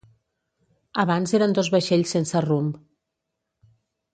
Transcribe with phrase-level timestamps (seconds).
[1.03, 2.73] Abans eren dos vaixells sense rumb.